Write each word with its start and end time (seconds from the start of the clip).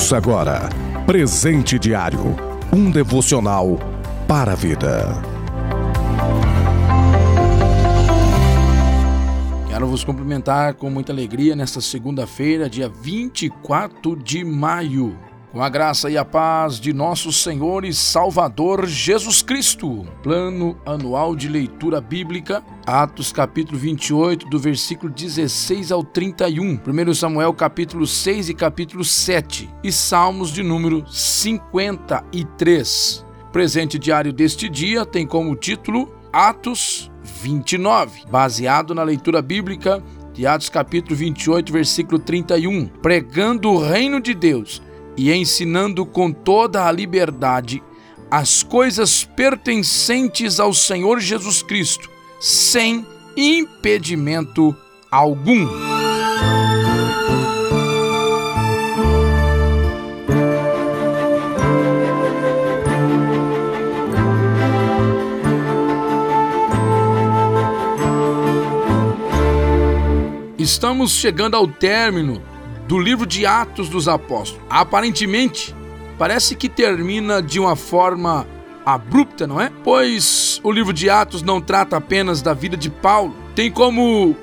Ouça 0.00 0.16
agora 0.16 0.66
Presente 1.04 1.78
Diário 1.78 2.34
um 2.72 2.90
devocional 2.90 3.78
para 4.26 4.52
a 4.52 4.54
vida. 4.54 5.12
Quero 9.68 9.86
vos 9.86 10.02
cumprimentar 10.02 10.72
com 10.72 10.88
muita 10.88 11.12
alegria 11.12 11.54
nesta 11.54 11.82
segunda-feira, 11.82 12.70
dia 12.70 12.88
24 12.88 14.16
de 14.16 14.42
maio 14.42 15.14
com 15.52 15.62
a 15.62 15.68
graça 15.68 16.08
e 16.08 16.16
a 16.16 16.24
paz 16.24 16.78
de 16.78 16.92
nosso 16.92 17.32
Senhor 17.32 17.84
e 17.84 17.92
Salvador 17.92 18.86
Jesus 18.86 19.42
Cristo. 19.42 20.06
Plano 20.22 20.78
anual 20.86 21.34
de 21.34 21.48
leitura 21.48 22.00
bíblica, 22.00 22.62
Atos 22.86 23.32
capítulo 23.32 23.76
28, 23.76 24.48
do 24.48 24.58
versículo 24.58 25.12
16 25.12 25.90
ao 25.90 26.04
31, 26.04 26.80
1 26.86 27.14
Samuel 27.14 27.52
capítulo 27.52 28.06
6 28.06 28.50
e 28.50 28.54
capítulo 28.54 29.04
7 29.04 29.68
e 29.82 29.90
Salmos 29.90 30.52
de 30.52 30.62
número 30.62 31.04
53. 31.08 33.26
presente 33.52 33.98
diário 33.98 34.32
deste 34.32 34.68
dia 34.68 35.04
tem 35.04 35.26
como 35.26 35.56
título 35.56 36.14
Atos 36.32 37.10
29, 37.42 38.22
baseado 38.30 38.94
na 38.94 39.02
leitura 39.02 39.42
bíblica 39.42 40.00
de 40.32 40.46
Atos 40.46 40.68
capítulo 40.68 41.16
28, 41.16 41.72
versículo 41.72 42.20
31, 42.20 42.86
pregando 42.86 43.68
o 43.68 43.84
reino 43.84 44.20
de 44.20 44.32
Deus 44.32 44.80
e 45.20 45.30
ensinando 45.34 46.06
com 46.06 46.32
toda 46.32 46.86
a 46.86 46.90
liberdade 46.90 47.82
as 48.30 48.62
coisas 48.62 49.22
pertencentes 49.22 50.58
ao 50.58 50.72
Senhor 50.72 51.20
Jesus 51.20 51.62
Cristo, 51.62 52.08
sem 52.40 53.04
impedimento 53.36 54.74
algum. 55.10 55.68
Estamos 70.56 71.10
chegando 71.12 71.56
ao 71.56 71.68
término 71.68 72.49
do 72.90 72.98
livro 72.98 73.24
de 73.24 73.46
Atos 73.46 73.88
dos 73.88 74.08
Apóstolos. 74.08 74.66
Aparentemente, 74.68 75.72
parece 76.18 76.56
que 76.56 76.68
termina 76.68 77.40
de 77.40 77.60
uma 77.60 77.76
forma 77.76 78.44
abrupta, 78.84 79.46
não 79.46 79.60
é? 79.60 79.70
Pois 79.84 80.60
o 80.64 80.72
livro 80.72 80.92
de 80.92 81.08
Atos 81.08 81.40
não 81.40 81.60
trata 81.60 81.96
apenas 81.96 82.42
da 82.42 82.52
vida 82.52 82.76
de 82.76 82.90
Paulo, 82.90 83.32
tem 83.54 83.70
como 83.70 84.34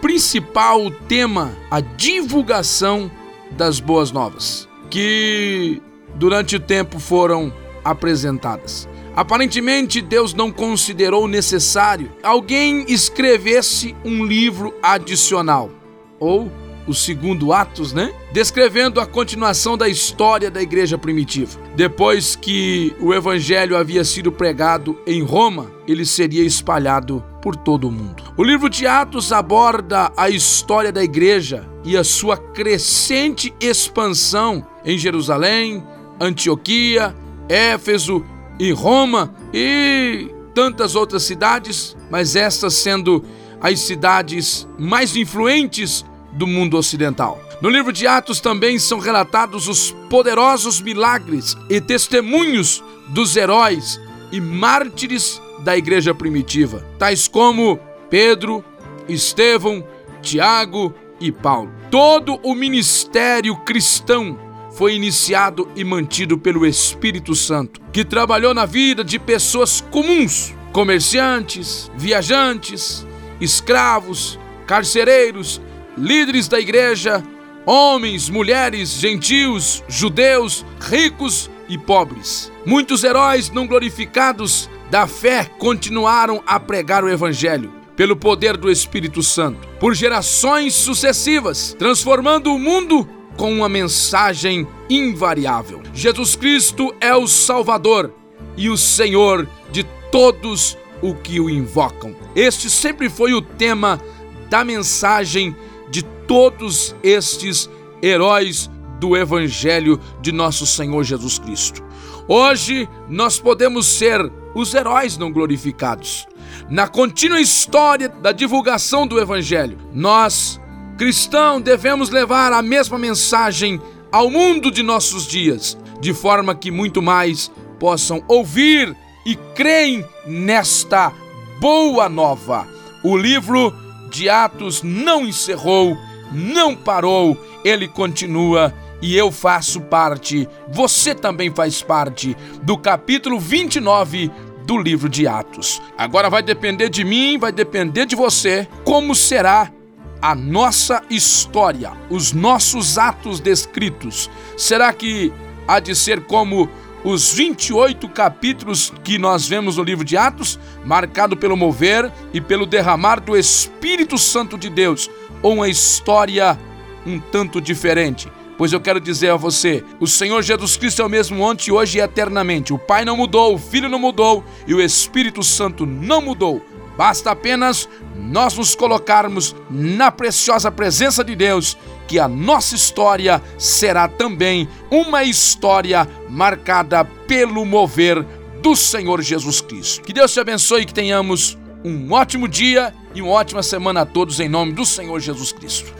principal 0.00 0.90
tema 1.08 1.52
a 1.70 1.82
divulgação 1.82 3.10
das 3.50 3.80
boas 3.80 4.10
novas, 4.10 4.66
que 4.88 5.82
durante 6.14 6.56
o 6.56 6.60
tempo 6.60 6.98
foram 6.98 7.52
apresentadas. 7.84 8.88
Aparentemente, 9.14 10.00
Deus 10.00 10.32
não 10.32 10.50
considerou 10.50 11.28
necessário 11.28 12.10
alguém 12.22 12.82
escrevesse 12.88 13.94
um 14.02 14.24
livro 14.24 14.74
adicional 14.82 15.70
ou 16.18 16.50
o 16.90 16.94
segundo 16.94 17.52
Atos, 17.52 17.92
né? 17.92 18.12
Descrevendo 18.32 19.00
a 19.00 19.06
continuação 19.06 19.78
da 19.78 19.88
história 19.88 20.50
da 20.50 20.60
igreja 20.60 20.98
primitiva. 20.98 21.58
Depois 21.76 22.34
que 22.34 22.94
o 23.00 23.14
evangelho 23.14 23.76
havia 23.76 24.04
sido 24.04 24.32
pregado 24.32 24.98
em 25.06 25.22
Roma, 25.22 25.70
ele 25.86 26.04
seria 26.04 26.44
espalhado 26.44 27.24
por 27.40 27.54
todo 27.54 27.88
o 27.88 27.92
mundo. 27.92 28.24
O 28.36 28.42
livro 28.42 28.68
de 28.68 28.86
Atos 28.86 29.32
aborda 29.32 30.12
a 30.16 30.28
história 30.28 30.90
da 30.90 31.02
igreja 31.02 31.64
e 31.84 31.96
a 31.96 32.02
sua 32.02 32.36
crescente 32.36 33.54
expansão 33.60 34.66
em 34.84 34.98
Jerusalém, 34.98 35.82
Antioquia, 36.20 37.14
Éfeso 37.48 38.24
e 38.58 38.72
Roma 38.72 39.32
e 39.54 40.28
tantas 40.52 40.96
outras 40.96 41.22
cidades, 41.22 41.96
mas 42.10 42.34
estas 42.34 42.74
sendo 42.74 43.24
as 43.60 43.78
cidades 43.80 44.66
mais 44.78 45.14
influentes 45.16 46.04
do 46.32 46.46
mundo 46.46 46.76
ocidental. 46.76 47.42
No 47.60 47.68
livro 47.68 47.92
de 47.92 48.06
Atos 48.06 48.40
também 48.40 48.78
são 48.78 48.98
relatados 48.98 49.68
os 49.68 49.90
poderosos 50.08 50.80
milagres 50.80 51.56
e 51.68 51.80
testemunhos 51.80 52.82
dos 53.08 53.36
heróis 53.36 54.00
e 54.32 54.40
mártires 54.40 55.40
da 55.60 55.76
igreja 55.76 56.14
primitiva, 56.14 56.86
tais 56.98 57.28
como 57.28 57.78
Pedro, 58.08 58.64
Estevão, 59.08 59.84
Tiago 60.22 60.94
e 61.20 61.30
Paulo. 61.30 61.70
Todo 61.90 62.40
o 62.42 62.54
ministério 62.54 63.56
cristão 63.56 64.38
foi 64.72 64.94
iniciado 64.94 65.68
e 65.76 65.84
mantido 65.84 66.38
pelo 66.38 66.64
Espírito 66.64 67.34
Santo, 67.34 67.80
que 67.92 68.04
trabalhou 68.04 68.54
na 68.54 68.64
vida 68.64 69.04
de 69.04 69.18
pessoas 69.18 69.80
comuns, 69.90 70.54
comerciantes, 70.72 71.90
viajantes, 71.96 73.06
escravos, 73.40 74.38
carcereiros 74.66 75.60
líderes 76.00 76.48
da 76.48 76.58
igreja, 76.58 77.22
homens, 77.66 78.28
mulheres, 78.28 78.90
gentios, 78.92 79.84
judeus, 79.86 80.64
ricos 80.80 81.50
e 81.68 81.76
pobres. 81.76 82.50
Muitos 82.64 83.04
heróis 83.04 83.50
não 83.50 83.66
glorificados 83.66 84.68
da 84.90 85.06
fé 85.06 85.44
continuaram 85.58 86.42
a 86.46 86.58
pregar 86.58 87.04
o 87.04 87.08
evangelho 87.08 87.72
pelo 87.94 88.16
poder 88.16 88.56
do 88.56 88.70
Espírito 88.70 89.22
Santo, 89.22 89.68
por 89.78 89.94
gerações 89.94 90.74
sucessivas, 90.74 91.76
transformando 91.78 92.52
o 92.52 92.58
mundo 92.58 93.06
com 93.36 93.52
uma 93.52 93.68
mensagem 93.68 94.66
invariável. 94.88 95.82
Jesus 95.92 96.34
Cristo 96.34 96.94
é 97.00 97.14
o 97.14 97.26
Salvador 97.26 98.12
e 98.56 98.70
o 98.70 98.76
Senhor 98.76 99.46
de 99.70 99.84
todos 100.10 100.78
o 101.02 101.14
que 101.14 101.40
o 101.40 101.48
invocam. 101.48 102.16
Este 102.34 102.70
sempre 102.70 103.08
foi 103.08 103.32
o 103.34 103.42
tema 103.42 104.00
da 104.48 104.64
mensagem 104.64 105.54
de 105.90 106.02
todos 106.02 106.94
estes 107.02 107.68
heróis 108.02 108.70
do 108.98 109.16
Evangelho 109.16 109.98
de 110.20 110.30
nosso 110.30 110.66
Senhor 110.66 111.02
Jesus 111.02 111.38
Cristo. 111.38 111.82
Hoje 112.28 112.88
nós 113.08 113.40
podemos 113.40 113.86
ser 113.86 114.30
os 114.54 114.74
heróis 114.74 115.16
não 115.16 115.32
glorificados. 115.32 116.26
Na 116.68 116.86
contínua 116.86 117.40
história 117.40 118.08
da 118.08 118.32
divulgação 118.32 119.06
do 119.06 119.18
Evangelho, 119.18 119.78
nós, 119.92 120.60
cristãos, 120.96 121.62
devemos 121.62 122.10
levar 122.10 122.52
a 122.52 122.62
mesma 122.62 122.98
mensagem 122.98 123.80
ao 124.12 124.30
mundo 124.30 124.70
de 124.70 124.82
nossos 124.82 125.26
dias, 125.26 125.76
de 126.00 126.12
forma 126.12 126.54
que 126.54 126.70
muito 126.70 127.00
mais 127.00 127.50
possam 127.78 128.22
ouvir 128.28 128.94
e 129.24 129.34
creem 129.54 130.04
nesta 130.26 131.12
boa 131.60 132.08
nova. 132.08 132.66
O 133.02 133.16
livro 133.16 133.72
de 134.10 134.28
Atos 134.28 134.82
não 134.82 135.26
encerrou, 135.26 135.96
não 136.32 136.74
parou, 136.76 137.38
ele 137.64 137.88
continua 137.88 138.74
e 139.00 139.16
eu 139.16 139.32
faço 139.32 139.80
parte, 139.80 140.46
você 140.68 141.14
também 141.14 141.50
faz 141.50 141.80
parte 141.82 142.36
do 142.62 142.76
capítulo 142.76 143.38
29 143.38 144.30
do 144.66 144.76
livro 144.76 145.08
de 145.08 145.26
Atos. 145.26 145.80
Agora 145.96 146.28
vai 146.28 146.42
depender 146.42 146.90
de 146.90 147.02
mim, 147.02 147.38
vai 147.38 147.50
depender 147.50 148.04
de 148.04 148.14
você, 148.14 148.68
como 148.84 149.14
será 149.14 149.72
a 150.20 150.34
nossa 150.34 151.02
história, 151.08 151.92
os 152.10 152.32
nossos 152.32 152.98
atos 152.98 153.40
descritos. 153.40 154.28
Será 154.56 154.92
que 154.92 155.32
há 155.66 155.80
de 155.80 155.94
ser 155.94 156.26
como 156.26 156.68
os 157.04 157.32
28 157.32 158.08
capítulos 158.08 158.92
que 159.02 159.18
nós 159.18 159.48
vemos 159.48 159.76
no 159.76 159.82
livro 159.82 160.04
de 160.04 160.16
Atos, 160.16 160.58
marcado 160.84 161.36
pelo 161.36 161.56
mover 161.56 162.10
e 162.32 162.40
pelo 162.40 162.66
derramar 162.66 163.20
do 163.20 163.36
Espírito 163.36 164.18
Santo 164.18 164.58
de 164.58 164.68
Deus, 164.68 165.10
uma 165.42 165.68
história 165.68 166.58
um 167.06 167.18
tanto 167.18 167.60
diferente. 167.60 168.30
Pois 168.58 168.72
eu 168.72 168.80
quero 168.80 169.00
dizer 169.00 169.30
a 169.30 169.36
você: 169.36 169.82
o 169.98 170.06
Senhor 170.06 170.42
Jesus 170.42 170.76
Cristo 170.76 171.00
é 171.00 171.04
o 171.04 171.08
mesmo 171.08 171.42
ontem, 171.42 171.72
hoje 171.72 171.98
e 171.98 172.02
eternamente. 172.02 172.74
O 172.74 172.78
Pai 172.78 173.04
não 173.04 173.16
mudou, 173.16 173.54
o 173.54 173.58
Filho 173.58 173.88
não 173.88 173.98
mudou 173.98 174.44
e 174.66 174.74
o 174.74 174.80
Espírito 174.82 175.42
Santo 175.42 175.86
não 175.86 176.20
mudou. 176.20 176.62
Basta 176.96 177.30
apenas 177.30 177.88
nós 178.14 178.58
nos 178.58 178.74
colocarmos 178.74 179.56
na 179.70 180.10
preciosa 180.10 180.70
presença 180.70 181.24
de 181.24 181.34
Deus, 181.34 181.78
que 182.10 182.18
a 182.18 182.26
nossa 182.26 182.74
história 182.74 183.40
será 183.56 184.08
também 184.08 184.68
uma 184.90 185.22
história 185.22 186.08
marcada 186.28 187.04
pelo 187.04 187.64
mover 187.64 188.26
do 188.60 188.74
Senhor 188.74 189.22
Jesus 189.22 189.60
Cristo. 189.60 190.02
Que 190.02 190.12
Deus 190.12 190.32
te 190.32 190.40
abençoe 190.40 190.82
e 190.82 190.86
que 190.86 190.92
tenhamos 190.92 191.56
um 191.84 192.12
ótimo 192.12 192.48
dia 192.48 192.92
e 193.14 193.22
uma 193.22 193.30
ótima 193.30 193.62
semana 193.62 194.00
a 194.00 194.06
todos 194.06 194.40
em 194.40 194.48
nome 194.48 194.72
do 194.72 194.84
Senhor 194.84 195.20
Jesus 195.20 195.52
Cristo. 195.52 195.94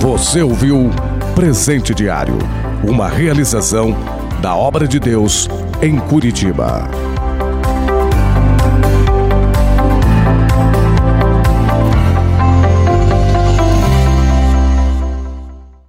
Você 0.00 0.40
ouviu 0.40 0.88
Presente 1.34 1.94
Diário, 1.94 2.38
uma 2.82 3.06
realização 3.06 3.94
da 4.40 4.56
obra 4.56 4.88
de 4.88 4.98
Deus 4.98 5.46
em 5.82 6.00
Curitiba. 6.00 7.07